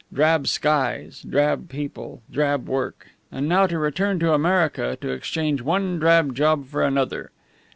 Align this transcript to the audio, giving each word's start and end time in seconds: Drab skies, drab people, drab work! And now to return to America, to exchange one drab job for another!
Drab 0.11 0.47
skies, 0.47 1.21
drab 1.29 1.69
people, 1.69 2.23
drab 2.31 2.67
work! 2.67 3.09
And 3.31 3.47
now 3.47 3.67
to 3.67 3.77
return 3.77 4.17
to 4.21 4.33
America, 4.33 4.97
to 4.99 5.11
exchange 5.11 5.61
one 5.61 5.99
drab 5.99 6.33
job 6.33 6.65
for 6.65 6.81
another! 6.81 7.29